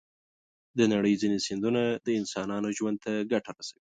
[0.77, 3.79] د نړۍ ځینې سیندونه د انسانانو ژوند ته ګټه رسوي.